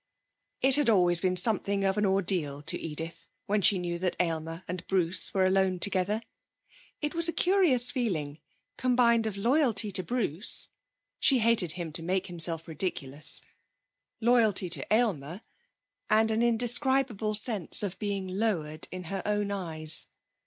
It 0.63 0.77
had 0.77 0.89
always 0.89 1.21
been 1.21 1.37
something 1.37 1.83
of 1.83 1.95
an 1.95 2.07
ordeal 2.07 2.63
to 2.63 2.75
Edith 2.79 3.29
when 3.45 3.61
she 3.61 3.77
knew 3.77 3.99
that 3.99 4.15
Aylmer 4.19 4.63
and 4.67 4.83
Bruce 4.87 5.31
were 5.31 5.45
alone 5.45 5.77
together. 5.77 6.23
It 7.03 7.13
was 7.13 7.29
a 7.29 7.31
curious 7.31 7.91
feeling, 7.91 8.39
combined 8.77 9.27
of 9.27 9.37
loyalty 9.37 9.91
to 9.91 10.01
Bruce 10.01 10.69
(she 11.19 11.37
hated 11.37 11.73
him 11.73 11.91
to 11.91 12.01
make 12.01 12.25
himself 12.25 12.67
ridiculous), 12.67 13.43
loyalty 14.19 14.69
to 14.71 14.87
Aylmer, 14.91 15.39
and 16.09 16.31
an 16.31 16.41
indescribable 16.41 17.35
sense 17.35 17.83
of 17.83 17.99
being 17.99 18.27
lowered 18.27 18.87
in 18.91 19.03
her 19.03 19.21
own 19.23 19.51
eyes. 19.51 20.07